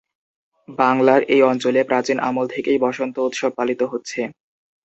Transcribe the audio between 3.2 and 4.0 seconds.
উৎসব পালিত